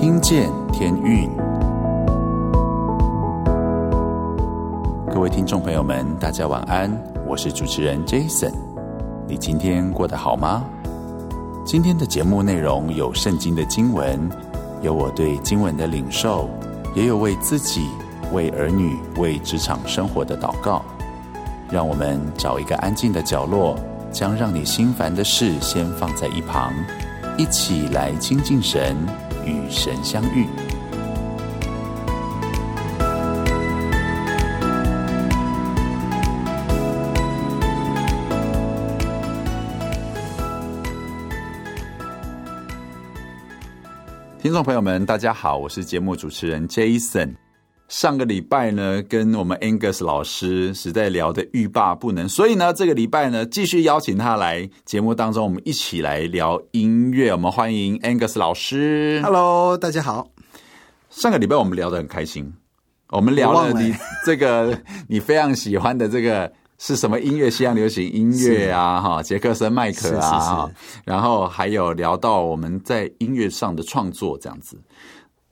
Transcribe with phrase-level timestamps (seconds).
[0.00, 1.28] 听见天运，
[5.12, 6.90] 各位听众朋友们，大家晚安，
[7.28, 8.50] 我是主持人 Jason。
[9.28, 10.64] 你今天过得好吗？
[11.66, 14.18] 今天的节目内容有圣经的经文，
[14.80, 16.48] 有我对经文的领受，
[16.94, 17.86] 也有为自己、
[18.32, 20.82] 为儿女、为职场生活的祷告。
[21.70, 23.76] 让我们找一个安静的角落，
[24.10, 26.72] 将让你心烦的事先放在一旁，
[27.36, 28.96] 一起来亲近神，
[29.50, 30.46] 与神相遇。
[44.42, 47.34] 听众朋友们，大家好，我是节目主持人 Jason。
[47.90, 57.32] 上个礼拜呢，跟我们 Angus 老师实在聊得欲罢不能，所以呢，这个礼拜呢，继续邀请他来节目当中，我们一起来聊音乐。
[57.32, 59.20] 我们欢迎 Angus 老师。
[59.24, 60.28] Hello，大家好。
[61.10, 62.54] 上个礼拜我们聊得很开心，
[63.08, 63.92] 我们聊了你
[64.24, 67.50] 这个你非常喜欢的这个是什么音乐？
[67.50, 70.70] 西洋流行音乐啊，哈，杰克森麦克啊，
[71.04, 74.78] 然后还有聊到我们在音乐上的创作这样子。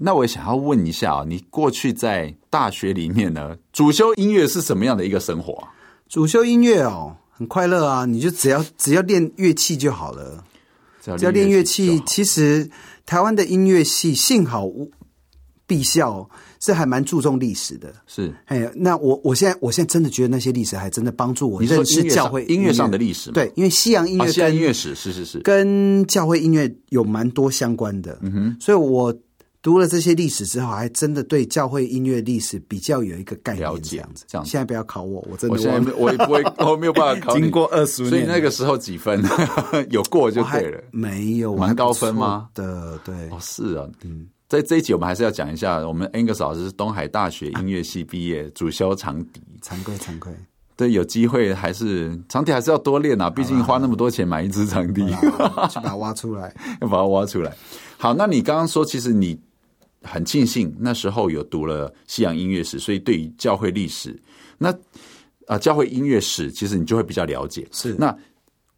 [0.01, 5.75] 那我想要问一下啊，你过去在大学里面呢，主修音乐是什么样的一个生活啊？
[6.09, 10.45] 主修音乐哦，很快乐啊，你就只要只要练乐器就好了。
[11.03, 12.71] 只要练乐器，其实
[13.07, 14.71] 台湾的音乐系幸好
[15.67, 16.29] 毕校
[16.61, 17.93] 是还蛮注重历史的。
[18.07, 23.33] 是，哎，那我我现在我现在真的觉得那些历史还真的帮助我认识教会音乐上的历史。
[23.33, 28.19] 对，因为西洋音乐、西洋音乐史是是是跟教会音乐有蛮多相关的。
[28.23, 29.13] 嗯哼，所以我。
[29.61, 33.69] 读了这些历史之后，还真的对教会音乐历史比较有一个概念。
[33.69, 34.45] 了解这样子，这样。
[34.47, 37.43] 现在不要考我，我真的我现在我也不会， 我没有办法考你。
[37.43, 39.21] 经过二十年，所以那个时候几分？
[39.91, 40.81] 有过就对了。
[40.93, 42.49] 没有，蛮高分吗？
[42.55, 43.15] 的对。
[43.31, 49.43] 哦，是啊，嗯，在这一集我们还是要讲一下，我们 Angus 老师是东海大学音乐系毕业，主修长笛。
[49.61, 50.33] 惭愧，惭愧。
[50.77, 57.53] 对，有机会还是长笛还是要多练啊，毕竟花那么多钱买一支长笛，去把它挖出来，要 把它挖出来。
[57.97, 59.37] 好，那你刚刚说，其实你。
[60.03, 64.17] 很庆幸那时候有读了西洋音乐史，所以对于教会历史，
[64.57, 64.79] 那啊、
[65.49, 67.67] 呃、教会音乐史，其实你就会比较了解。
[67.73, 68.17] 是那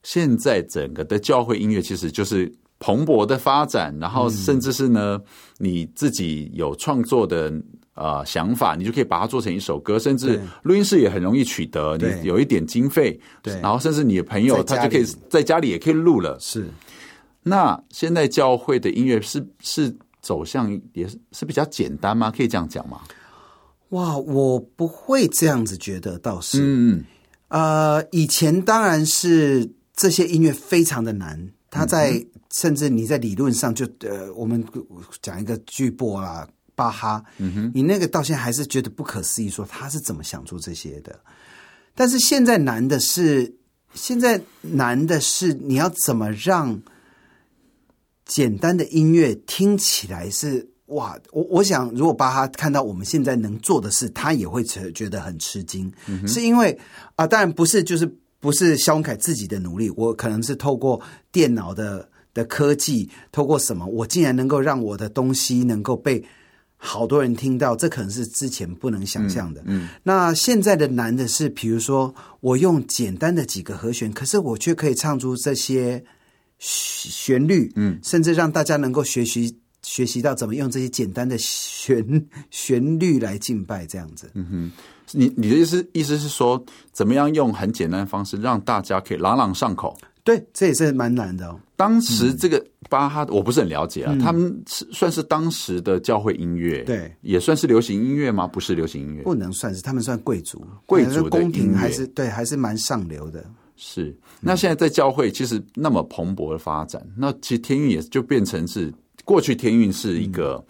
[0.02, 5.24] 现在整个的教会音乐其实就是蓬勃的发展，然后甚至是呢、嗯、
[5.58, 7.52] 你自己有创作的
[7.92, 16.38] 啊、呃、想法，你就可以把它做成一首歌，甚至录音室也很容易取得，你有一点经费，对，然后甚至你的朋友他就可以在家里也可以录了。
[16.40, 16.66] 是
[17.42, 19.94] 那现在教会的音乐是是。
[20.20, 22.30] 走向也是是比较简单吗？
[22.30, 23.00] 可以这样讲吗？
[23.90, 27.04] 哇，我不会这样子觉得，倒是，嗯，
[27.48, 34.64] 呃，以前当然是这些音乐非常的难，它在、嗯、甚至你在理论上就呃，我们
[35.20, 41.18] 讲一个巨波啦，巴哈，嗯哼，你那个到现在还是觉得不可思议，说他是怎么想出这些的？
[41.94, 43.52] 但是现在难的是，
[43.94, 46.80] 现在难的是你要怎么让。
[48.30, 56.78] 简单的音乐听起来是哇，我我想如果巴哈看到我们现在能做的事，他也会觉得很吃惊，嗯、是因为
[57.16, 58.08] 啊，当然不是，就是
[58.38, 61.00] 不是萧文凯自己的努力，我可能是透过
[61.32, 66.24] 电脑的的科技，透过什么，我竟然能够让我的东西能够被
[66.76, 69.60] 好多人听到，这可能是之前不能想象的。
[69.62, 76.04] 嗯，嗯，那现在的难的是，比如说我用简单的几个和弦，可是我却可以唱出这些。
[76.60, 82.04] 旋律，嗯，甚至让大家能够学习学习到怎么用这些简单的旋
[82.50, 84.30] 旋律来敬拜，这样子。
[84.34, 84.70] 嗯哼，
[85.12, 86.62] 你你的意思意思是说，
[86.92, 89.96] 怎么样用很简单的方式让大家可以朗朗上口？
[90.22, 91.58] 对，这也是蛮难的哦。
[91.76, 98.46] 当时这个巴哈，我不是很了解啊，嗯、他们是算是当时的教会音乐，对，也算是流行音乐吗？
[98.46, 103.42] 不是流行音乐，不能算是，他们算贵族，贵族的宫廷还是对，还是蛮上流的。
[103.82, 108.92] 是，那现在在教会其实那么蓬勃的发展，嗯、那其实天运也就变成是
[109.24, 110.62] 过去天运是一个、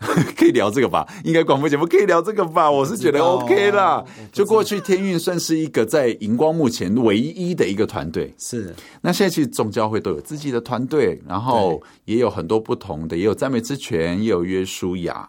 [0.00, 0.06] 嗯、
[0.36, 1.08] 可以聊这个吧？
[1.24, 2.70] 应该广播节目可以聊这个吧？
[2.70, 4.04] 我是觉得 OK 啦。
[4.30, 8.34] 就过去天运算是一个在荧光幕前唯一的一个团队。
[8.36, 15.26] 是，那现在其实众教会都有自己的团队，然后也有很多不同的，也有赞美之泉，也有约书亚。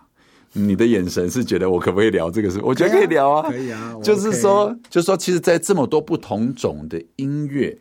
[0.54, 2.62] 你的眼神是觉得我可不可以聊这个事？
[2.62, 3.94] 我觉得可以聊啊，可以啊。
[4.04, 7.78] 就是说就是说，其实，在这么多不同种的音乐，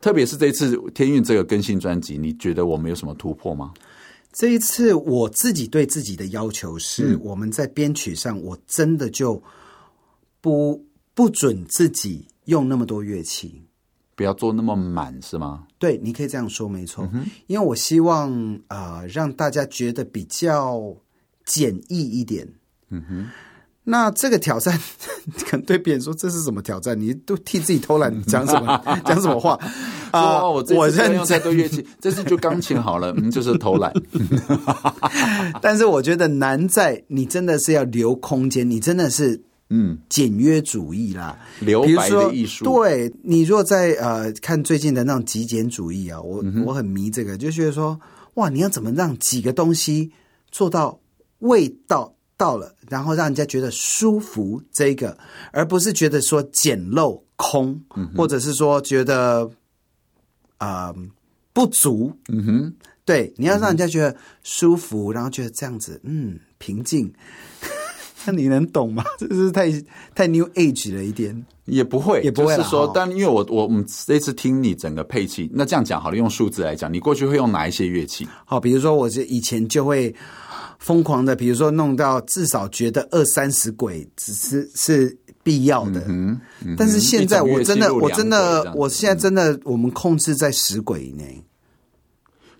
[0.00, 3.72] 特别是这一次天韵这个更新专辑，你觉得我们有什么突破吗？
[4.30, 9.42] 这一次我自己对自己的要求是，我们在编曲上，我真的就
[10.40, 10.84] 不
[11.14, 13.62] 不准自己用那么多乐器。
[14.14, 15.64] 不要做那么满，是吗？
[15.78, 17.08] 对，你可以这样说，没错。
[17.12, 18.30] 嗯、因为我希望
[18.66, 20.94] 啊、呃，让大家觉得比较
[21.48, 22.46] 简易一点。
[22.90, 23.26] 嗯哼。
[23.90, 24.78] 那这个挑战，
[25.48, 27.00] 可能对别人说，这是什么挑战？
[27.00, 29.58] 你都替自己偷懒，讲什么 讲什么话
[30.12, 30.46] 啊？
[30.46, 33.90] 我我认用太多乐器，这次就钢琴好了， 嗯，就是偷懒。
[35.62, 39.40] 但是我觉得难在你真的是要留空间，你真的是
[39.70, 42.66] 嗯简约主义啦，留白的艺术。
[42.66, 47.98] 对，你若在呃看最近的那种极简主义啊，我我很迷这个，就觉得说
[48.34, 50.12] 哇，你要怎么让几个东西
[50.50, 51.00] 做到
[51.40, 52.14] 味道？
[52.38, 55.18] 到了，然后让人家觉得舒服，这个，
[55.50, 59.50] 而不是觉得说简陋空，嗯、或者是说觉得
[60.58, 60.96] 啊、呃、
[61.52, 62.16] 不足。
[62.28, 62.72] 嗯哼，
[63.04, 64.14] 对，你要让人家觉得
[64.44, 67.12] 舒服，嗯、然后觉得这样子，嗯，平静。
[68.24, 69.02] 那 你能懂吗？
[69.18, 69.68] 这是太
[70.14, 78.28] 太 New Age 了一点，也不会，也不会是说，但因为我我们这次听你整个配器，那这样讲好了，用数字来讲，你过去会用哪一些乐器？
[78.44, 80.14] 好，比如说我是以前就会。
[80.78, 91.42] 疯狂的，比如说弄到至少觉得二三十轨只是是必要的，嗯嗯、但是现在我真的我真的我现在真的我们控制在十轨以内。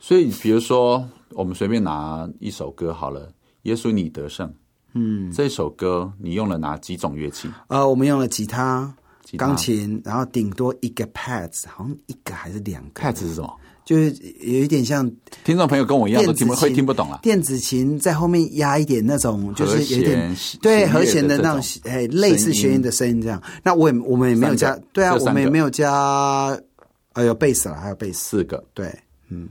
[0.00, 3.26] 所以比如说我们随便拿一首歌好了，
[3.62, 4.48] 《耶稣你得胜》，
[4.94, 7.48] 嗯，这首歌你用了哪几种乐器？
[7.68, 8.92] 呃，我们用了吉他、
[9.22, 13.54] 吉他钢琴，然后顶多一个 pads，好像一个还是两个？pads 是什么？
[13.88, 15.10] 就是有一点像
[15.44, 17.20] 听众朋友跟我一样都听不会听不懂了。
[17.22, 23.42] 电子琴在后面压一点那种，就是有点对和弦的那种，哎，类似弦音的声音这样。
[23.62, 26.54] 那我也我们也没有加，对啊，我们也没有加，
[27.14, 28.94] 哎呦贝斯了，还有贝斯四个，对，
[29.30, 29.48] 嗯，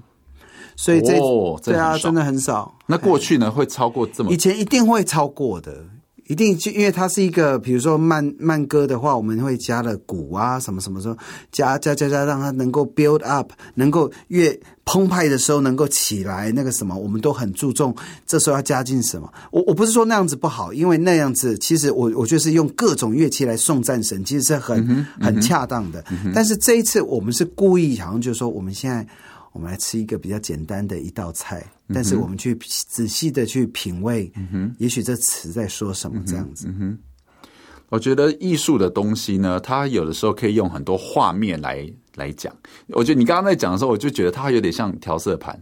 [0.76, 1.18] 所以这
[1.64, 2.78] 对啊，真的很少。
[2.86, 4.32] 那过去呢会超过这么？
[4.32, 5.84] 以前一定会超过的。
[6.28, 11.18] 一定就因为它是一个，比如说慢慢歌的话，我们会加了鼓啊，什么什么时候
[11.52, 17.96] 加加加加，让它能够 build up，能够越澎湃的时候能够起来，那个什么，我们都很注重。
[18.26, 19.32] 这时候要加进什么？
[19.52, 26.04] 我我不是说那样子不好，因为那样子其实我我觉得是用各种乐器来送战神，其实是很、嗯、很恰当的。
[26.12, 29.08] 嗯、但是这一次我们是故意，好像就是说我们现在。
[29.58, 36.68] 我们来吃一个比较简单的一道菜，但是我们去仔细的去品味，嗯哼，也许这词在说什么这样子。
[36.68, 37.48] 嗯哼，
[37.90, 42.56] 我觉得艺术的东西呢，它有的时候可以用很多画面来来讲。
[42.90, 45.60] 我觉得你刚刚在讲的时候，我就觉得它有点像调色盘，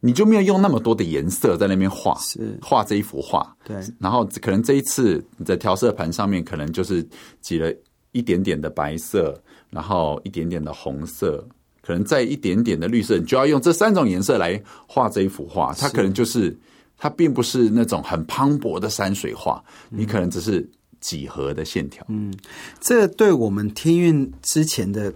[0.00, 3.56] 你就没有用那么多的颜色在那边画，是画这一幅画。
[3.64, 7.08] 对，然后可能这一次你的调色盘上面，可能就是
[7.40, 7.72] 挤了
[8.10, 9.40] 一点点的白色，
[9.70, 11.46] 然后一点点的红色。
[11.88, 15.72] 可能再一点点的绿色，你就要用这三种颜色来画这一幅画。
[15.72, 16.54] 它可能就是，
[16.98, 20.68] 它并不是那种很磅礴的山水画，你可能只是
[21.00, 22.04] 几何的线条。
[22.10, 22.30] 嗯，
[22.78, 25.10] 这对我们天运之前的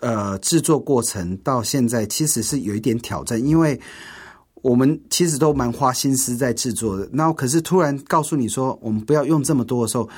[0.00, 3.80] 呃制作过程到现在，其实是有一点挑战，因为
[4.62, 7.08] 我们其实都蛮花心思在制作的。
[7.12, 10.08] 那可是突然告诉你说，我们不要用这么多的时候。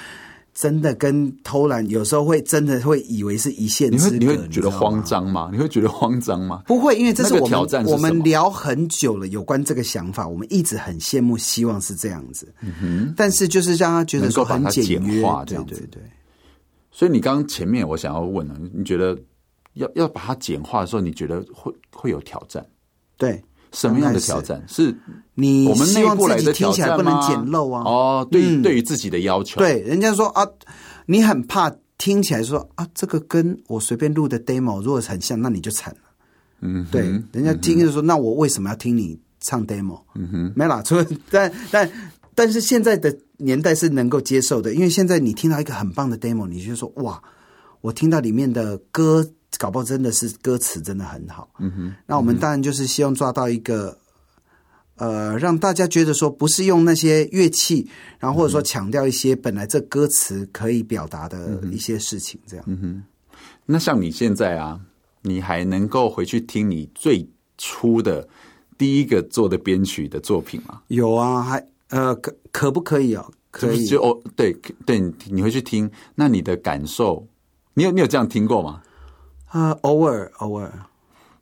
[0.58, 5.50] 真的跟偷懒，有时候会真的会以为是一线之隔，你会你会觉得慌张吗？
[5.52, 6.64] 你会觉得慌张吗？
[6.66, 7.84] 不会，因为这是我们挑战。
[7.84, 12.52] 我们聊很久了，有关这个想法，我们一直很羡慕，希望是这样子。
[12.60, 13.14] 嗯哼。
[13.16, 15.76] 但是就是让他觉得说很简约，这样子。
[15.76, 16.02] 对对对。
[16.90, 19.16] 所以你刚刚前面我想要问了，你觉得
[19.74, 22.66] 要要把它简化的时候，你觉得会会有挑战？
[23.16, 23.40] 对。
[23.72, 24.62] 什么样的挑战？
[24.66, 24.94] 是
[25.34, 26.72] 你我们内部来的挑战吗？
[26.72, 27.82] 听起来不能简陋啊！
[27.84, 30.46] 哦，对，嗯、对于自己的要求，对，人家说啊，
[31.06, 36.00] 你很怕听起来说啊，这个跟我随便录的 demo 如果很像，那你就惨了。
[36.60, 40.00] 嗯，对，人家听就说，嗯、那我为什么要听你唱 demo？
[40.14, 41.04] 嗯哼，没啦，错。
[41.30, 41.90] 但但
[42.34, 47.22] 但是现在的年代是能够接受的，因为现在你听到一个很棒的 demo，你就说哇，
[47.80, 49.24] 我听到里面的歌。
[49.58, 51.94] 搞不好真的是歌词真的很好，嗯哼。
[52.06, 53.98] 那我们当然就是希望抓到一个，
[54.96, 57.86] 嗯、呃，让大家觉得说不是用那些乐器，
[58.20, 62.64] 然后或者说强调一些本来这歌词可以表达的一些事情，这样。
[62.68, 63.02] 嗯哼。
[63.66, 64.80] 那像你现在啊，
[65.22, 68.26] 你还能够回去听你最初的
[68.78, 70.80] 第一个做的编曲的作品吗？
[70.86, 73.30] 有啊，还呃，可可不可以哦？
[73.50, 73.86] 可以。
[73.86, 74.52] 就哦，对
[74.86, 75.00] 对，
[75.30, 77.26] 你回去听，那你的感受，
[77.74, 78.82] 你有你有这样听过吗？
[79.48, 80.70] 啊，偶尔偶尔，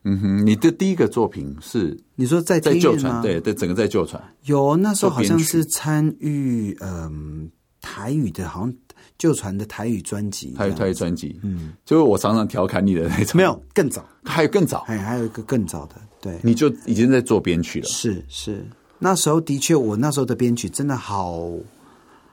[0.05, 4.23] 嗯哼，你的第一个作品是你说在在旧传，对对，整个在旧传。
[4.45, 8.75] 有那时候好像是参与嗯台语的，好像
[9.19, 18.65] 旧传的台语专辑，台语台语专辑，嗯，就是我常常调侃你的那种，没有更早，还有更早，还还有一个更早的，对，你就已经在做编曲了，是是，
[19.01, 21.51] 那时候的确，我那时候的编曲真的好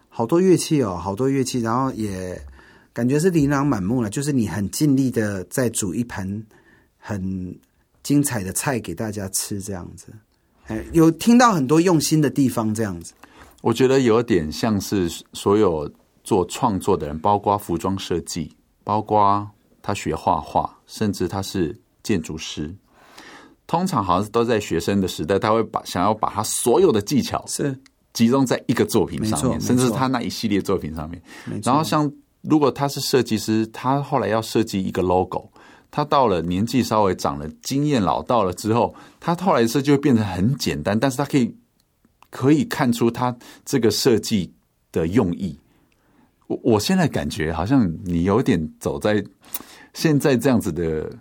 [0.08, 2.40] 好多乐器哦，好多乐器，然后也。
[2.94, 6.44] 感觉是琳琅满目了，就是你很尽力的在煮一盘
[6.98, 7.58] 很
[8.04, 10.14] 精彩的菜给大家吃，这样子。
[10.68, 13.14] 哎，有听到很多用心的地方，这样子。
[13.62, 15.92] 我觉得有点像是所有
[16.24, 19.50] 做创作的人，包括服装设计，包括
[19.82, 22.74] 他学画画，甚至他是建筑师。
[23.66, 27.78] 通常好像都在学生的时代，他会把想要把他所有的技巧是
[28.12, 31.22] 集中在一个作品上面，甚至他那一系列作品上面。
[31.64, 32.12] 然后像
[32.44, 35.50] 如果他是设计师，他后来要设计一个 logo，
[35.90, 41.56] 他到了年纪稍微长了、经验老道了之后，他后来设计会变得很简单，但是他可以
[42.30, 43.36] 可以看出他
[43.66, 44.54] 这个设计
[44.92, 45.58] 的用意。
[46.48, 49.24] 我我现在感觉好像你有点走在
[49.94, 51.12] 现在这样子的。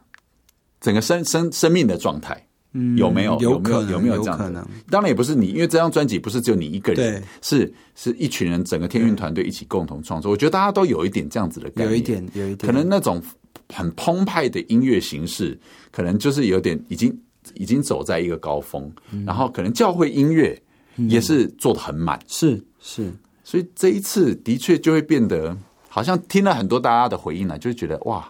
[0.84, 4.66] 整个生生生命的状态，嗯，有没有有没有有没有这样的？
[4.90, 10.30] 当然也不是你，因为这张专辑不是只有你一个人，是是一群人，整个天韵团队一起共同创作。
[10.30, 13.22] 我觉得大家都有一点这样子的感觉，有一点有一点，可能那种
[13.68, 15.58] 很澎湃的音乐形式，
[15.90, 17.14] 可能就是有点已经
[17.54, 18.90] 已经走在一个高峰。
[19.26, 20.58] 然后可能教会音乐
[20.96, 23.12] 也是做的很满，是是，
[23.44, 25.54] 所以这一次的确就会变得
[25.90, 28.26] 好像听了很多大家的回应呢，就会觉得哇，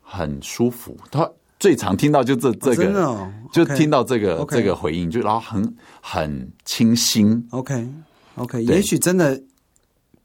[0.00, 0.96] 很舒服。
[1.10, 1.30] 他。
[1.60, 7.46] 最常听到就这这个，哦哦 okay, 就听到这个 okay, 这个回应，就然后很很清新。
[7.50, 7.88] OK
[8.36, 9.40] OK，也许真的，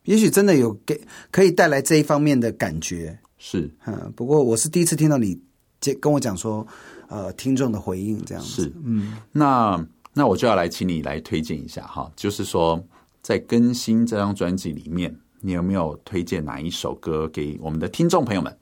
[0.04, 1.00] 也许真的有给
[1.32, 3.18] 可以带来这一方面的感觉。
[3.38, 5.40] 是，嗯，不过我是第一次听到你
[6.00, 6.66] 跟我讲说，
[7.08, 8.64] 呃，听众的回应这样子。
[8.64, 12.82] 是，嗯，那那我就要来请你来推荐一下哈，就是说
[13.22, 18.56] 在更新这张专辑里面，你有没有推荐哪一首歌给我们的听众朋友们？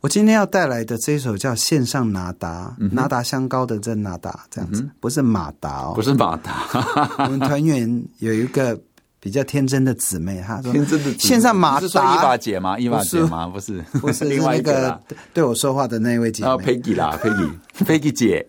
[0.00, 6.64] 我今天要带来的这一首叫《线上拿达》，拿达香膏的这拿达这样子，嗯、不是马达哦，不是马达。
[7.24, 8.80] 我们团员有一个
[9.20, 12.78] 比较天真的姊妹，她说：“天真的线上马达，是说伊娃姐吗？
[12.78, 13.46] 伊娃姐吗？
[13.48, 14.98] 不是，不是 另外一个
[15.34, 16.48] 对我说话的那位姐妹。
[16.48, 18.46] 啊，Peggy 啦，Peggy，Peggy 姐。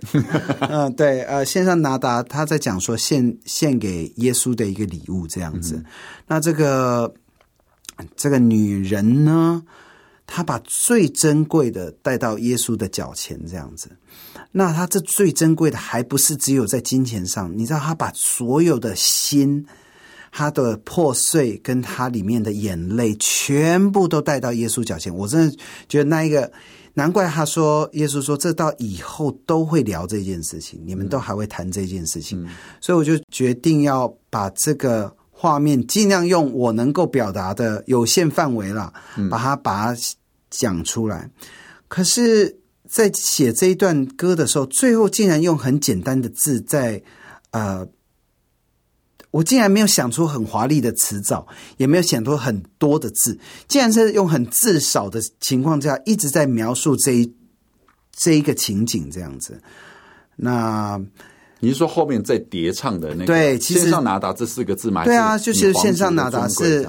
[0.62, 5.76] 嗯，对，呃，线上拿达，他在讲说献献给耶稣的一个礼物这样子。
[5.76, 5.86] 嗯、
[6.28, 7.14] 那这个
[8.16, 9.62] 这个女人呢？
[10.34, 13.92] 他把最珍贵的带到耶稣的脚前，这样子。
[14.54, 19.66] 那他这最珍贵的还不是只有在金钱上，你知道，他把所有的心、
[20.32, 25.14] 他的破碎跟他里面的眼泪，全部都带到耶稣脚前。
[25.14, 25.58] 我真的
[25.90, 26.50] 觉得那一个，
[26.94, 32.42] 难怪他说，耶稣说，这到以后都会聊这件事情，你们都还会谈这件事情。
[32.46, 40.00] 嗯、所以我就决定要把这个画面尽量用我能够表达的有限范围了，嗯、把它把它。
[40.52, 41.32] 讲出来，
[41.88, 47.02] 可是，在写这一段歌的时候，最后竟然用很简单的字在，
[47.52, 47.88] 呃，
[49.32, 53.40] 我竟然没有想出很华丽的词藻，也没有想出很多的字，
[53.70, 57.34] 竟然是用很字少的情况下，一直在描述这一
[58.12, 59.62] 这一个情景这样子。
[60.36, 61.02] 那
[61.62, 63.26] 你是说后面在叠唱的那个？
[63.28, 65.06] 对，其实线上拿达这四个字嘛？
[65.06, 66.86] 对啊，就是线上拿达是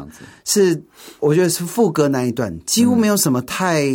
[0.46, 0.82] 是，
[1.20, 3.86] 我觉得是副歌那一段，几乎没有什么太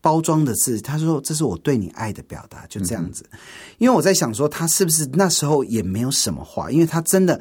[0.00, 0.78] 包装的字。
[0.78, 3.24] 嗯、他说：“这是我对你爱的表达。”就这样子。
[3.30, 3.38] 嗯、
[3.78, 6.70] 因为我在想说，他是不是那时候也没有什么话？
[6.72, 7.40] 因为他真的，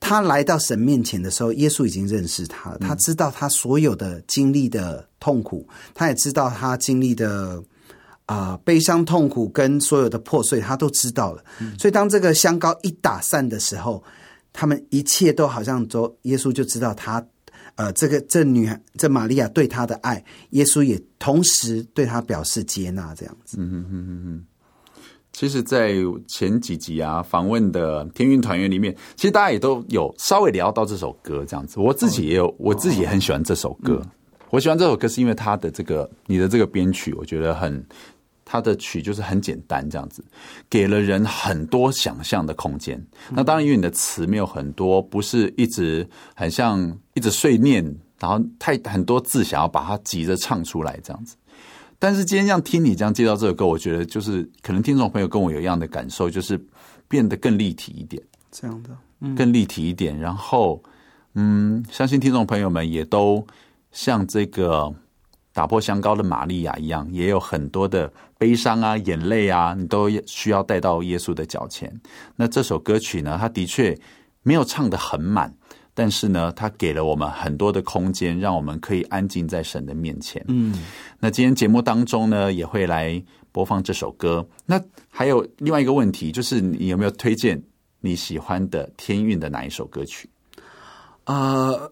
[0.00, 7.62] 他来到神面前的时候，耶稣已经认识他了，他知道他所有的经历的痛苦，他也知道他经历的。
[8.28, 11.42] 啊、呃，悲伤、痛苦跟所有的破碎，他都知道了。
[11.60, 14.04] 嗯、所以当这个香膏一打散的时候，
[14.52, 17.24] 他们一切都好像都，耶稣就知道他，
[17.76, 23.56] 呃，这个这女孩这玛利亚对他的爱，耶稣也同时对他表示接纳，这样子。
[23.58, 24.44] 嗯嗯嗯嗯嗯。
[25.32, 25.94] 其实，在
[26.26, 31.80] 前几集啊访问的天运团员里面，其实大家也都有稍微聊到这首歌，这样子。
[31.80, 34.00] 我自己也有，哦、我自己也很喜欢这首歌。
[34.02, 34.10] 嗯、
[34.50, 37.82] 我喜欢这首歌是因为他的这个你的这个编曲，我觉得很。
[38.50, 40.24] 他的曲就是很简单，这样子，
[40.70, 42.98] 给了人很多想象的空间。
[43.28, 47.84] 那当然，因为你的词没有很多，不是一直很像一直碎念，
[48.18, 51.36] 然后太很多字想要把它急着唱出来这样子。
[51.98, 56.58] 但是今天这样听你这样介绍这首歌，我觉得就是可能听众朋友跟我有一样的感受，就是
[57.06, 60.18] 变得更立体一点，这样的，嗯，更立体一点。
[60.18, 60.82] 然后，
[61.34, 63.46] 嗯，相信听众朋友们也都
[63.92, 64.90] 像这个。
[65.58, 71.92] 打破香膏的玛利亚一样，也有很多的悲伤啊、眼泪啊，你都需要带到耶稣的脚前。
[72.36, 73.92] 那这首歌曲呢，它的确
[74.44, 75.52] 没有唱得很满，
[75.94, 80.40] 但是呢，它给了我们很多的空间，让我们可以安静在神的面前。
[80.46, 80.80] 嗯，
[81.18, 84.48] 那今天节目当中呢，也会来播放这首歌。
[84.64, 87.60] 那还有另外一个问题，就是你有没有推荐
[87.98, 90.30] 你喜欢的天韵的哪一首歌曲？
[91.24, 91.72] 啊。
[91.72, 91.90] Uh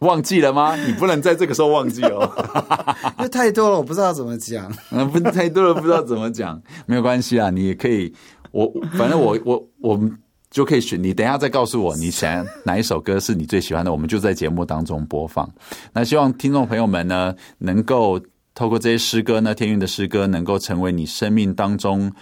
[0.00, 0.76] 忘记了吗？
[0.76, 2.30] 你不能在这个时候忘记哦，
[3.18, 4.72] 因为太多了，我不知道怎么讲。
[4.92, 8.14] 嗯，不太多了，不知道怎么讲，没有关系啊，你也可以，
[8.52, 10.16] 我反正我我我们
[10.50, 11.02] 就可以选。
[11.02, 15.50] 你等一下再告诉我，你想哪一首歌是你最喜欢的，我们就在节目当中播放。
[15.92, 18.20] 那希望听众朋友们呢，能够
[18.54, 22.12] 透过这些诗歌呢，天韵的诗歌，能够成为你生命当中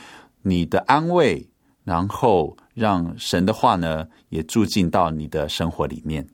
[0.42, 1.46] 你的安慰，
[1.84, 6.26] 然后让神的话呢，也住进到你的生活里面。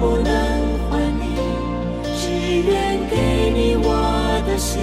[0.00, 0.32] 不能
[0.90, 1.22] 还你，
[2.16, 2.22] 只
[2.68, 3.88] 愿给你我
[4.46, 4.80] 的心。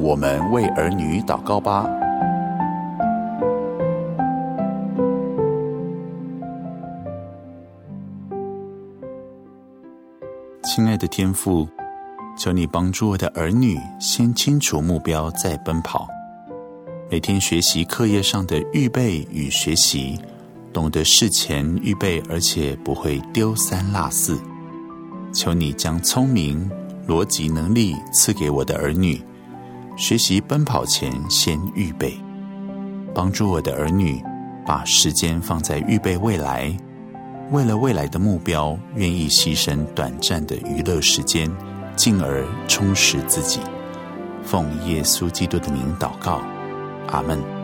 [0.00, 1.86] 我们为儿女祷告吧。
[10.64, 11.68] 亲爱的天父，
[12.38, 16.08] 求你帮助我的儿女先清楚目标再奔跑，
[17.10, 20.18] 每天学习课业上的预备与学习，
[20.72, 24.40] 懂得事前预备，而且不会丢三落四。
[25.34, 26.70] 求你将聪明、
[27.06, 29.20] 逻辑能力赐给我的儿女，
[29.96, 32.18] 学习奔跑前先预备，
[33.14, 34.22] 帮助我的儿女
[34.66, 36.74] 把时间放在预备未来，
[37.50, 41.50] 为了未来的目标，愿意牺牲短暂的娱乐时间，
[41.94, 43.60] 进而充实自己。
[44.42, 46.40] 奉耶稣基督的名祷告，
[47.08, 47.61] 阿门。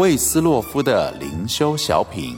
[0.00, 2.34] 魏斯洛夫的灵修小品。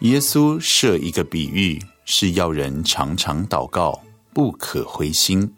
[0.00, 3.98] 耶稣设一个比喻，是要人常常祷告，
[4.34, 5.50] 不可灰心。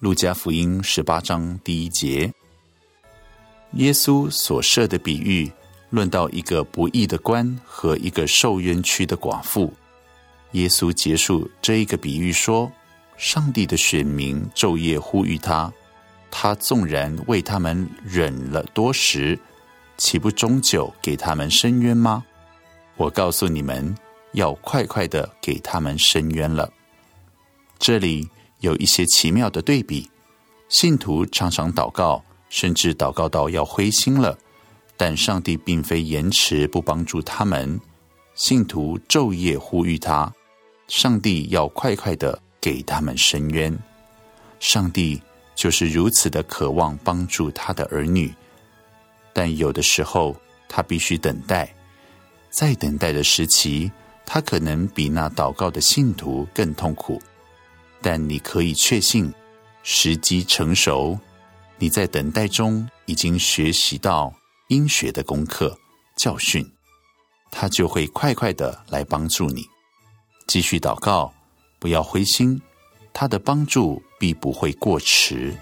[0.00, 2.30] 路加福音十八章第一节。
[3.76, 5.50] 耶稣所设的比喻，
[5.88, 9.72] 论到一个不义的官和一个受冤屈的寡妇。
[10.52, 12.70] 耶稣结束这一个比喻说
[13.20, 15.70] ：“上帝的选民昼夜呼吁他，
[16.30, 19.38] 他纵然为他们忍了多时，
[19.98, 22.24] 岂不终久给他们伸冤吗？”
[22.96, 23.94] 我告诉你们，
[24.32, 26.72] 要快快的给他们伸冤了。
[27.78, 28.26] 这里
[28.60, 30.08] 有一些奇妙的对比：
[30.70, 34.38] 信徒常常祷告，甚至祷告到要灰心了，
[34.96, 37.78] 但上帝并非延迟不帮助他们。
[38.34, 40.32] 信徒昼夜呼吁他，
[40.88, 43.76] 上帝要快快的给他们伸冤。
[44.58, 45.20] 上帝
[45.54, 48.32] 就是如此的渴望帮助他的儿女，
[49.32, 50.36] 但有的时候
[50.68, 51.72] 他必须等待。
[52.50, 53.90] 在等待的时期，
[54.26, 57.20] 他可能比那祷告的信徒更痛苦，
[58.02, 59.32] 但你可以确信，
[59.82, 61.18] 时机成熟，
[61.78, 64.32] 你在等待中已经学习到
[64.68, 65.78] 应学的功课
[66.16, 66.68] 教训，
[67.50, 69.64] 他就会快快的来帮助你。
[70.46, 71.32] 继续祷告，
[71.80, 72.60] 不要灰心，
[73.12, 75.52] 他的帮助必不会过迟。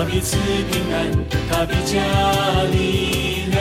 [0.00, 0.34] 他彼此
[0.72, 1.12] 平安，
[1.50, 2.00] 他必加
[2.72, 3.60] 力量。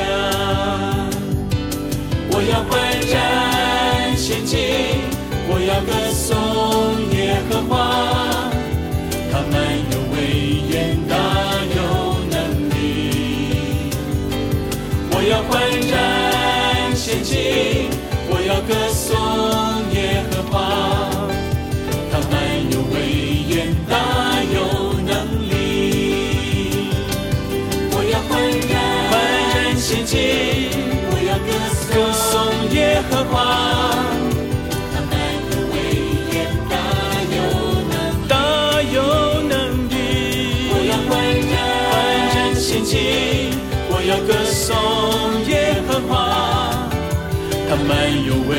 [2.32, 2.80] 我要欢
[3.12, 4.56] 然献祭，
[5.50, 7.76] 我要歌颂耶和华，
[9.30, 9.54] 他满
[9.92, 11.14] 有威严，大
[11.76, 11.78] 有
[12.32, 13.92] 能力。
[15.12, 15.52] 我要欢
[15.92, 17.90] 然献祭，
[18.30, 19.12] 我要歌颂
[33.00, 33.34] 耶和华，
[34.92, 35.12] 他满
[35.50, 35.74] 有威
[36.34, 36.36] 严，
[36.68, 36.76] 大
[37.32, 37.38] 有
[37.88, 37.96] 能
[38.28, 38.34] 大
[38.82, 38.98] 有
[39.48, 39.58] 能
[39.88, 39.92] 力。
[40.70, 41.10] 我要欢
[41.50, 41.52] 然
[41.90, 41.92] 欢
[42.36, 42.92] 然献祭。
[43.90, 44.68] 我要歌颂
[45.48, 46.12] 耶和华，
[47.70, 47.90] 他满
[48.26, 48.52] 有伟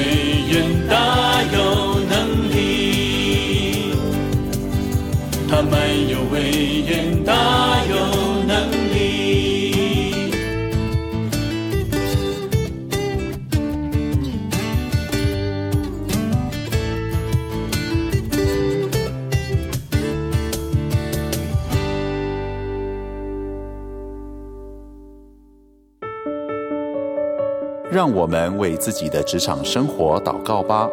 [27.90, 30.88] 让我们为自己的职场生活祷告吧。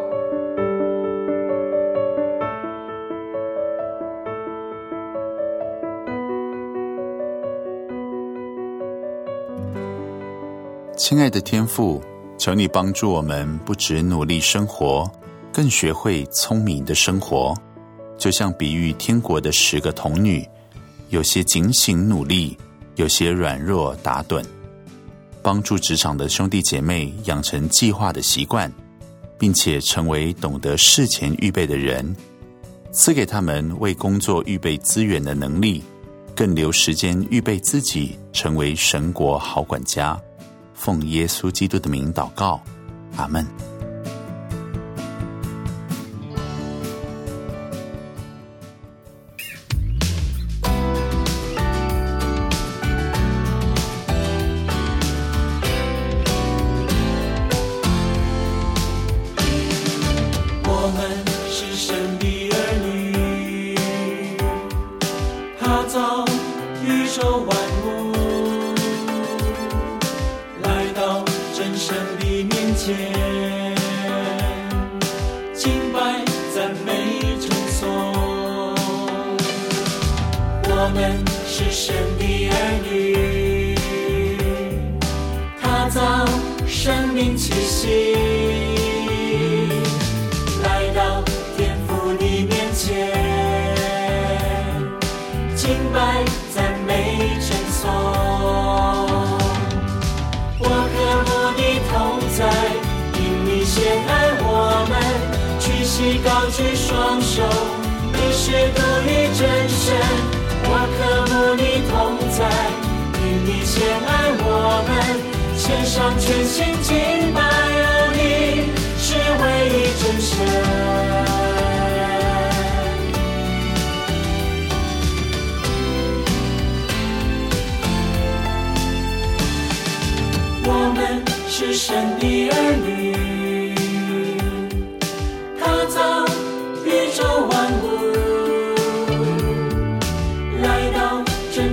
[10.96, 12.02] 亲爱的天父，
[12.36, 15.08] 求你帮助我们，不只努力生活，
[15.52, 17.54] 更学会聪明的生活。
[18.16, 20.44] 就像比喻天国的十个童女，
[21.10, 22.58] 有些警醒努力，
[22.96, 24.44] 有些软弱打盹，
[25.48, 28.70] 帮助职场的兄弟姐妹养成计划的习惯，
[29.38, 32.14] 并且成为懂得事前预备的人，
[32.92, 35.82] 赐给他们为工作预备资源的能力，
[36.36, 40.20] 更留时间预备自己成为神国好管家。
[40.74, 42.60] 奉耶稣基督的名祷告，
[43.16, 43.46] 阿门。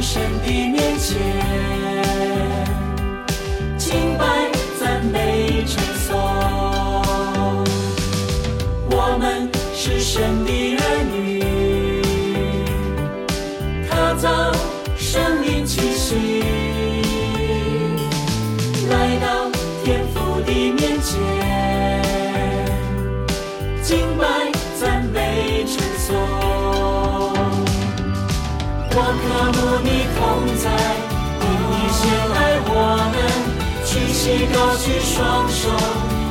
[0.06, 1.35] 神的面前。
[34.54, 35.70] 高举双手，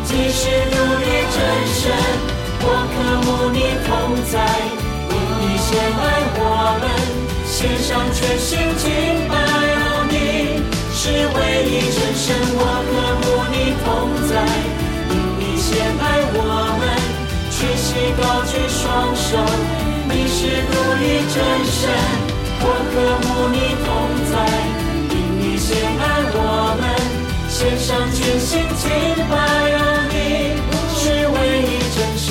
[0.05, 1.37] 继续努力真
[1.73, 1.83] 神。
[2.61, 3.89] 我渴慕你同
[4.31, 4.35] 在，
[5.11, 6.05] 因你先爱
[6.37, 6.41] 我
[6.81, 6.85] 们，
[7.47, 8.85] 献上全心敬
[9.29, 9.33] 拜。
[9.37, 10.15] 哦，你
[10.93, 11.03] 是
[11.35, 12.25] 唯一真神。
[12.57, 13.87] 我渴慕你同
[14.29, 14.33] 在，
[15.11, 16.39] 因你先爱我
[16.81, 16.83] 们，
[17.51, 19.39] 屈膝高举双手，
[20.09, 20.39] 你是
[20.71, 21.81] 独一真神。
[22.61, 22.95] 我渴
[23.27, 23.89] 慕你同
[24.31, 24.35] 在，
[25.11, 26.03] 因你先爱
[26.35, 26.94] 我们。
[27.57, 28.91] 献上全心敬
[29.31, 29.79] 拜，有
[30.11, 30.17] 你
[30.97, 32.27] 是唯一真神。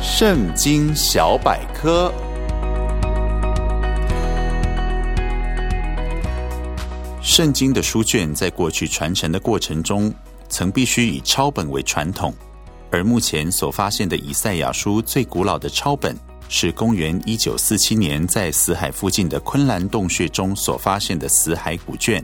[0.00, 2.14] 圣经小百科。
[7.22, 10.12] 圣经的书卷在过去传承的过程中，
[10.48, 12.34] 曾必须以抄本为传统。
[12.90, 16.16] 而目前所发现的以赛亚书最古老的抄本，
[16.48, 22.22] 是公元一九四七年在死海附近的昆兰洞穴中所发现的死海古卷。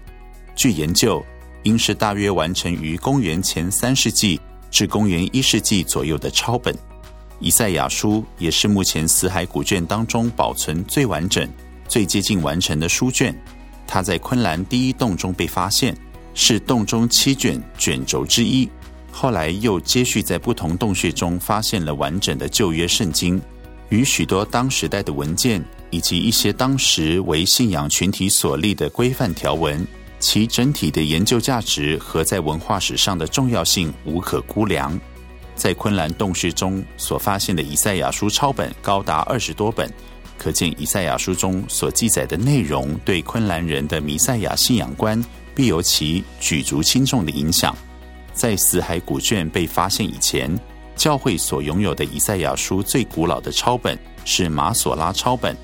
[0.56, 1.24] 据研究，
[1.62, 6.76] 应是大约完成于公元前三世纪至公元一世纪左右的抄本。
[7.38, 11.48] 以赛亚书也是目前死海古卷当中保存最完整、
[11.86, 13.32] 最接近完成的书卷。
[13.88, 15.96] 它在昆兰第一洞中被发现，
[16.34, 18.68] 是洞中七卷卷轴之一。
[19.10, 23.40] 后来又接续在不同洞穴中发现了完整的旧约圣经，
[23.88, 29.84] 与许多当时代的文件以及一些当时为信仰群体所立的规范条文，
[30.20, 35.00] 其整体的研究价值和在文化史上的重要性无可估量。
[35.56, 39.90] 在昆兰洞穴中所发现的以赛亚书抄本高达二十多本。
[40.38, 45.22] 可见以赛亚书中所记载的内容，对昆兰人的弥赛亚信仰观
[45.54, 47.76] 必有其举足轻重的影响。
[48.32, 50.48] 在死海古卷被发现以前，
[50.94, 55.56] 教会所拥有的以赛亚书最古老的抄本是马索拉抄本。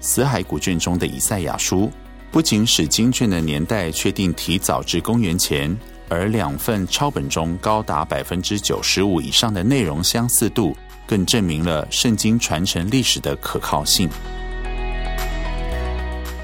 [0.00, 1.90] 死海古卷中的以赛亚书
[2.30, 5.74] 不仅使经卷的年代确定提早至公元前，
[6.08, 14.08] 而两份抄本中高达百分之九十五以上的内容相似度，更证明了圣经传承历史的可靠性。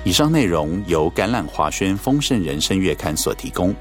[0.05, 3.75] 以上内容由橄榄华轩丰盛人生月刊所提供。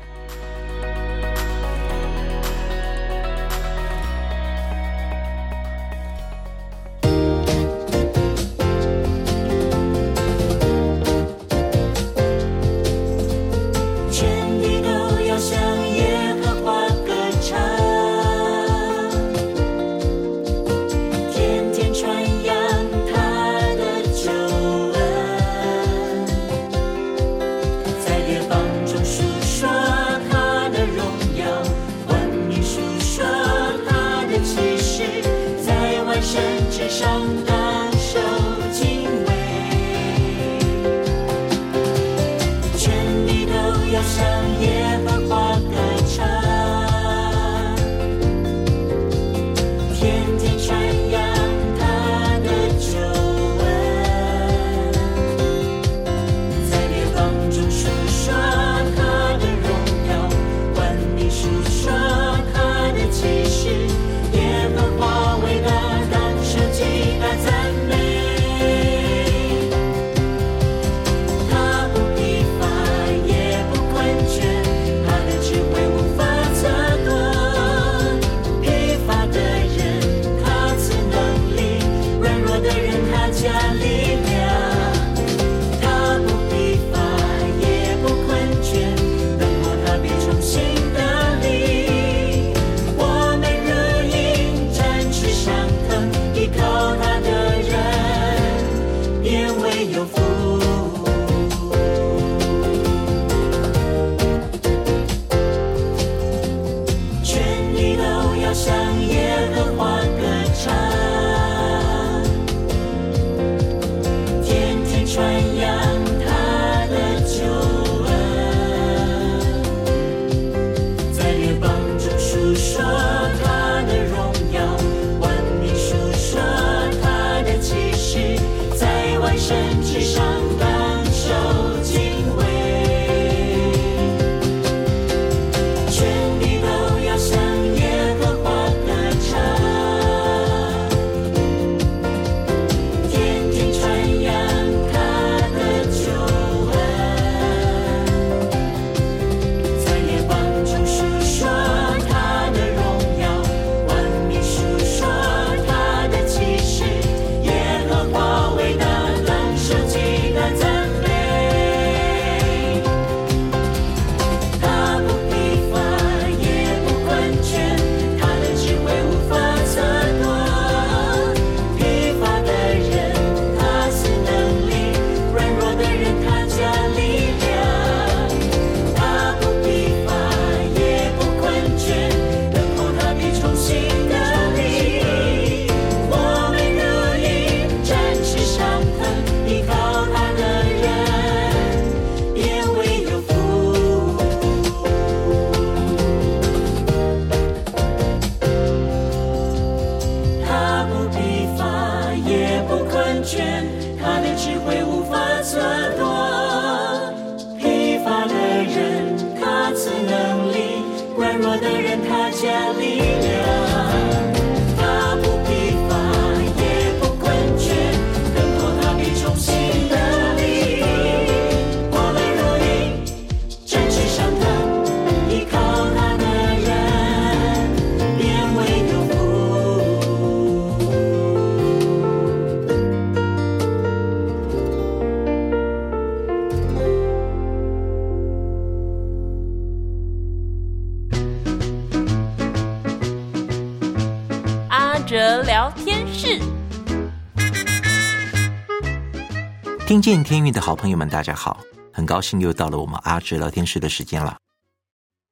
[250.10, 251.60] 见天运的好朋友们，大家好，
[251.94, 254.40] 很高兴又到了我们阿哲聊天室的时间了。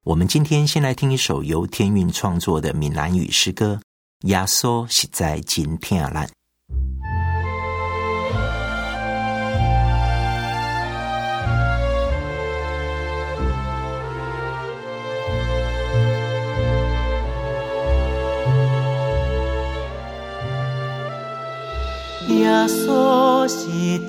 [0.04, 3.80] 我们今天先来听一首由天运创作的闽南语诗歌
[4.28, 6.30] 《耶稣实在今天啊，来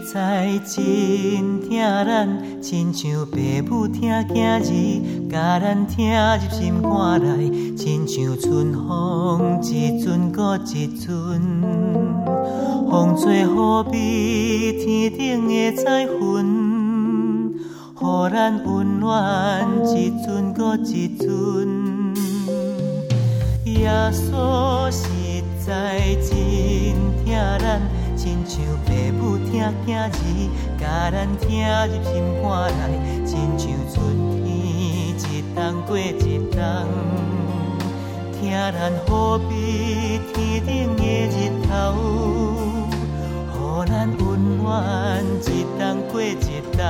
[0.09, 3.37] 实在真疼咱，亲像父
[3.69, 11.13] 母疼囝儿，甲咱疼入心肝内，亲像春风一阵过一阵，
[12.91, 17.53] 风吹雨比天顶的彩云，
[18.01, 21.29] 予咱温暖一阵过一阵。
[23.67, 25.03] 耶稣实
[25.67, 26.33] 在真
[27.27, 27.98] 疼咱。
[28.19, 29.49] 亲像父母疼
[29.87, 30.11] 囝儿，
[30.77, 31.47] 甲咱疼
[31.87, 32.13] 入心
[32.43, 32.83] 肝内，
[33.25, 33.63] 亲像
[33.95, 33.97] 春
[34.43, 34.45] 天
[35.15, 35.23] 一
[35.55, 35.57] 冬
[35.87, 36.11] 过一
[36.51, 36.59] 冬，
[38.35, 41.01] 疼咱好比天顶的
[41.31, 41.71] 日头，
[43.55, 43.57] 予
[43.87, 44.27] 咱温
[44.59, 44.67] 暖
[45.47, 45.49] 一
[45.79, 46.83] 冬过一冬。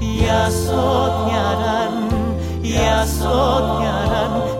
[0.00, 0.62] 耶稣
[1.18, 1.66] 疼咱，
[2.62, 4.53] 耶稣疼咱，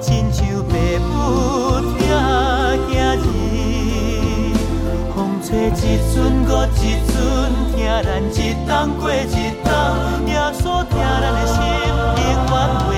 [5.66, 6.16] 一阵
[6.48, 7.14] 又一阵，
[7.72, 9.16] 疼咱一冬过一
[9.62, 9.68] 冬，
[10.26, 11.54] 耶稣疼咱的心
[11.88, 12.90] 永远袂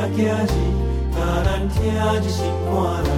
[0.00, 0.48] 母疼囝儿，
[1.12, 2.70] 甲咱听入心肝
[3.04, 3.08] 内。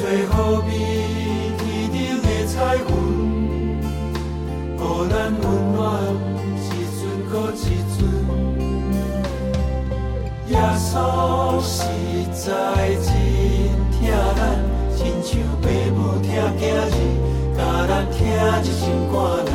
[0.00, 0.70] 最好比
[1.58, 1.60] 天
[1.92, 2.80] 顶的彩云，
[4.76, 4.78] 予
[5.10, 5.12] 咱
[5.42, 5.78] 温暖
[6.56, 6.66] 一
[6.96, 7.54] 阵过一
[7.92, 7.98] 阵。
[10.48, 10.88] 耶稣
[11.60, 11.74] 实
[12.32, 12.44] 在
[13.04, 13.06] 真
[13.92, 14.00] 疼
[14.36, 14.40] 咱，
[14.96, 15.28] 亲像
[15.60, 15.64] 爸
[15.94, 16.26] 母疼
[16.56, 16.82] 囝儿，
[17.56, 18.18] 甲咱疼
[18.56, 18.80] 入心
[19.12, 19.14] 肝
[19.44, 19.50] 内，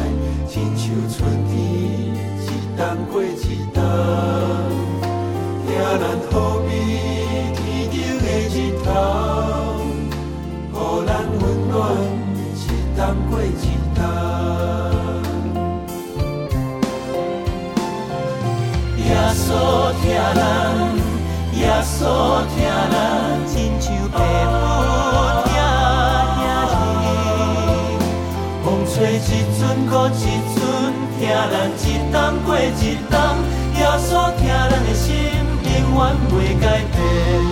[0.96, 1.20] 像春
[1.50, 1.54] 天
[2.40, 2.82] 一冬
[3.12, 3.36] 过一
[3.74, 3.84] 冬，
[5.68, 5.70] 疼
[6.00, 6.70] 咱好比
[7.54, 7.60] 天
[7.92, 7.94] 顶
[8.24, 8.88] 的日头。
[10.72, 10.74] 予
[11.06, 11.10] 咱
[11.42, 11.76] 温暖
[12.56, 12.56] 一
[12.96, 13.44] 冬过一
[13.94, 14.00] 冬，
[19.04, 19.44] 耶稣
[20.00, 20.02] 疼
[20.34, 20.40] 咱，
[21.60, 21.94] 耶稣
[22.48, 22.56] 疼
[22.90, 22.96] 咱，
[23.48, 24.16] 亲像爸
[24.50, 24.56] 母
[25.44, 25.60] 疼囝
[26.40, 26.56] 儿。
[28.64, 29.20] 风吹一
[29.60, 30.24] 阵过一
[30.55, 30.55] 阵
[31.18, 33.14] 疼咱一冬过一冬，
[33.80, 35.16] 耶稣疼咱的心
[35.64, 36.00] 永远
[36.30, 37.45] 袂改变。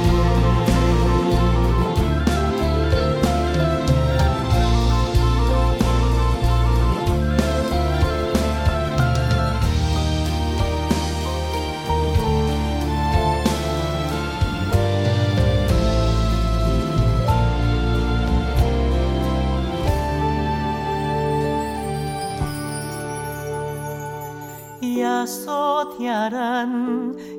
[26.13, 26.69] 疼咱，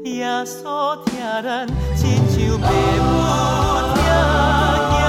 [0.03, 1.15] 耶稣疼
[1.45, 1.47] 咱，
[1.95, 3.09] 亲像父母
[3.95, 4.11] 疼囝
[4.99, 5.07] 儿。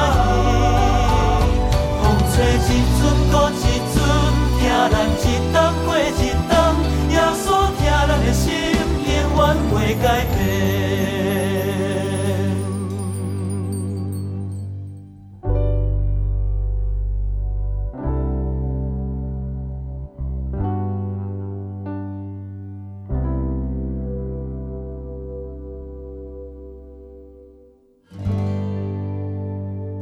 [2.00, 3.02] 风吹一阵
[3.32, 3.98] 过一阵，
[4.60, 4.62] 疼
[4.92, 6.54] 咱一冬过一冬，
[7.10, 7.44] 耶稣
[7.76, 8.46] 疼咱的心
[9.04, 9.42] 永远
[9.74, 10.06] 袂改
[10.36, 10.45] 变。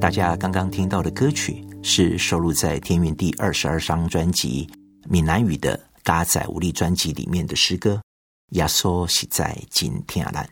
[0.03, 4.69] 大家刚刚听到的歌曲是收录在天韵第二十二张专辑
[5.07, 7.93] 闽南语的《嘎仔无力》专辑里面的诗歌
[8.49, 10.43] 《耶稣实在真疼咱》。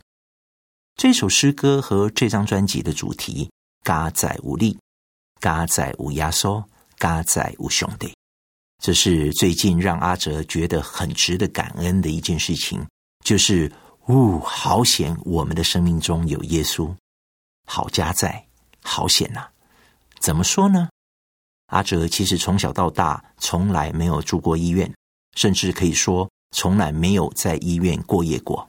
[0.96, 3.52] 这首诗歌和这张专辑的主题
[3.84, 4.80] “嘎仔无力”、
[5.42, 6.64] “嘎仔无压缩”、
[6.98, 8.16] “嘎仔无兄弟”，
[8.82, 12.82] 这是最近让阿哲觉得很值得感恩的一件事情，
[13.26, 13.70] 就是
[14.08, 16.90] “呜，好险，我们的生命中有耶稣，
[17.68, 18.42] 好家在。”
[18.84, 19.48] 好险呐！
[20.20, 20.90] 怎么说呢？
[21.68, 24.94] 阿哲其实从小到大从来没有住过医院，
[25.36, 28.68] 甚至可以说从来没有在医院过夜过，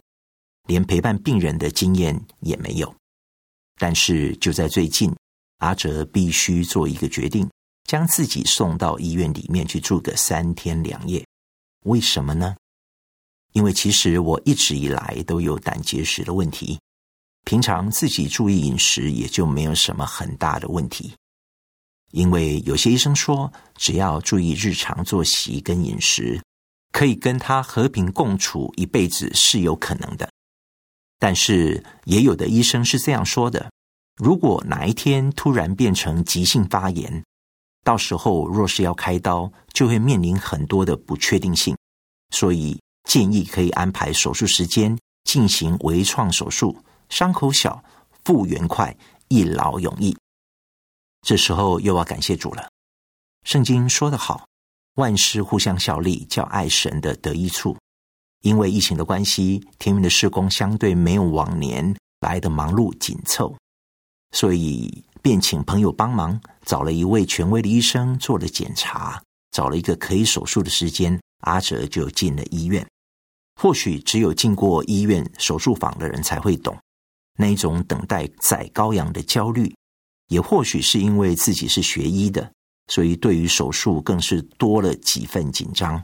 [0.68, 2.94] 连陪伴病人的经验也没有。
[3.78, 5.12] 但是就在最近，
[5.58, 7.50] 阿哲必须做一个决定，
[7.84, 11.26] 将自己送到医院里面去住个三天两夜。
[11.84, 12.54] 为什么呢？
[13.52, 16.78] 因为其实我一直以来都有胆结石的问题。
[17.44, 21.14] 平常自己注意饮食也就没有什么很大的问题，
[22.12, 26.40] 因为有些医生说，只要注意日常作息跟饮食，
[26.92, 30.30] 可以跟他和平共处一辈子是有可能的。
[31.18, 33.70] 但是也有的医生是这样说的：
[34.16, 37.24] 如果哪一天突然变成急性发炎，
[37.84, 41.76] 到时候若是要开刀，就会面临很多的不确定性，
[42.30, 44.96] 所以建议可以安排手术时间。
[45.24, 46.76] 进行微创手术，
[47.12, 47.84] 伤口小，
[48.24, 48.96] 复原快，
[49.28, 50.16] 一劳永逸。
[51.20, 52.66] 这时候又要感谢主了。
[53.44, 54.46] 圣经说得好，
[54.94, 57.76] 万事互相效力，叫爱神的得益处。
[58.40, 63.54] 因为疫情的关系，天运的施工相对没有往年来的忙碌紧凑，
[64.30, 72.88] 所以便请朋友帮忙，找了一位权威的医生做了检查，找了一个可以手术的时间，阿哲就进了医院。
[73.60, 76.74] 或许只有进过医院手术房的人才会懂
[77.38, 79.74] 那种等待宰羔羊的焦虑，
[80.28, 82.52] 也或许是因为自己是学医的，
[82.88, 86.02] 所以对于手术更是多了几分紧张。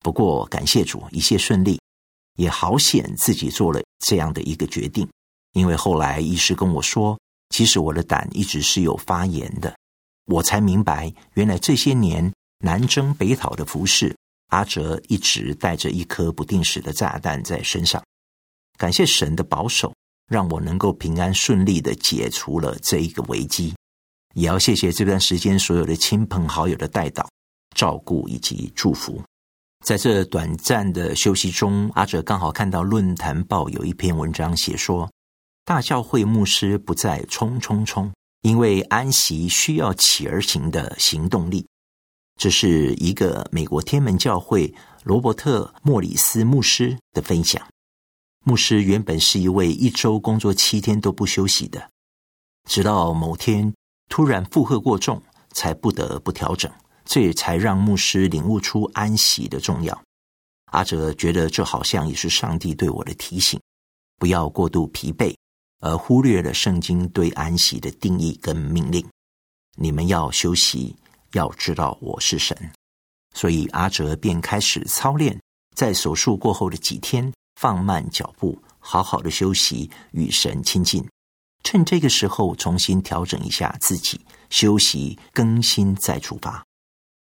[0.00, 1.80] 不过感谢主，一切顺利，
[2.36, 5.08] 也好险自己做了这样的一个决定。
[5.52, 7.18] 因为后来医师跟我说，
[7.50, 9.76] 其实我的胆一直是有发炎的，
[10.26, 14.16] 我才明白原来这些年南征北讨的服侍，
[14.48, 18.02] 阿哲一直带着一颗不定时的炸弹在身上。
[18.78, 19.94] 感谢神的保守，
[20.32, 23.72] 让我能够平安顺利的解除了这一个危机。
[24.34, 27.28] 也要谢谢这段时间所有的亲朋好友的带导、
[27.76, 29.22] 照顾以及祝福。
[29.84, 35.10] 在这短暂的休息中，阿哲刚好看到论坛报有一篇文章，写说
[35.64, 38.10] 大教会牧师不再冲冲冲，
[38.40, 41.66] 因为安息需要起而行的行动力。
[42.40, 44.72] 这是一个美国天门教会
[45.04, 47.62] 罗伯特莫里斯牧师的分享。
[48.44, 51.90] 牧师原本是一位一周工作七天都不休息的，
[52.68, 53.72] 直到某天
[54.08, 55.22] 突然负荷过重，
[55.52, 56.70] 才不得不调整。
[57.04, 60.02] 这也才让牧师领悟出安息的重要。
[60.66, 63.60] 阿哲觉得这好像也是上帝对我的提醒，
[64.18, 65.34] 不要过度疲惫，
[65.80, 69.04] 而忽略了圣经对安息的定义跟命令。
[69.76, 70.96] 你们要休息，
[71.32, 72.56] 要知道我是神。
[73.34, 75.40] 所以阿哲便开始操练，
[75.74, 81.06] 在手术过后的几天，放慢脚步，好好的休息，与神亲近。
[81.64, 86.64] 趁这个时候重新调整一下自己，休息更新再出发。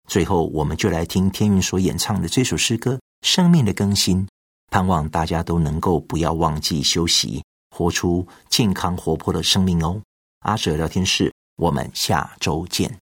[0.09, 4.25] 最后，我们就来听天韵所演唱的这首诗歌《生命的更新》，
[4.69, 10.01] 盼望大家都能够不要忘记休息，活出健康活泼的生命哦。
[10.39, 12.97] 阿哲聊天室，我们下周见。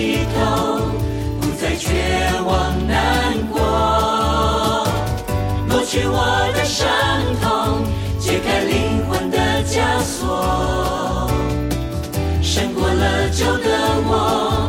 [0.00, 0.80] 低头，
[1.42, 1.90] 不再绝
[2.46, 3.60] 望难过，
[5.68, 6.88] 抹去我的伤
[7.42, 7.84] 痛，
[8.18, 9.36] 解开灵魂的
[9.66, 11.28] 枷锁，
[12.40, 13.68] 胜过了旧的
[14.06, 14.59] 我，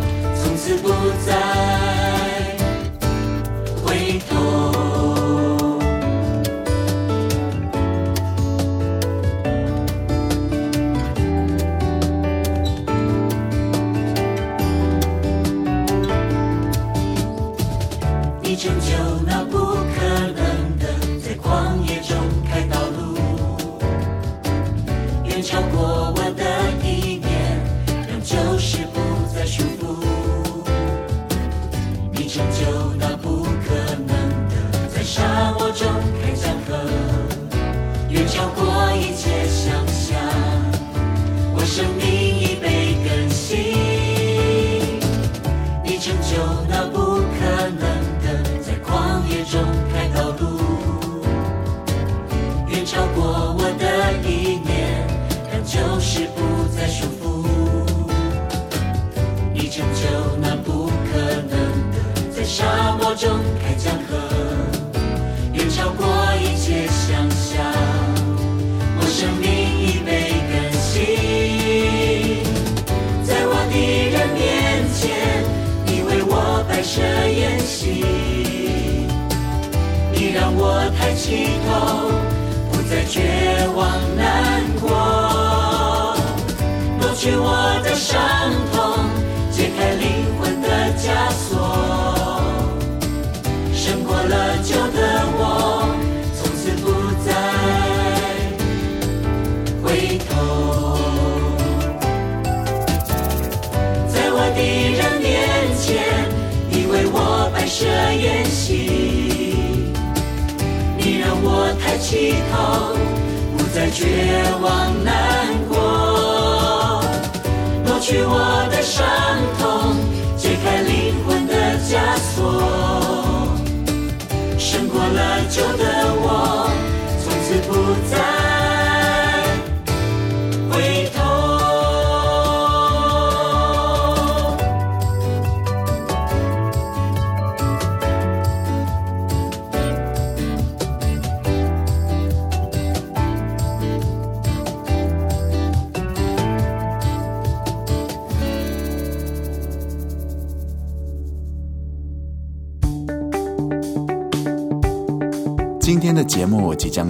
[125.13, 125.90] 了旧的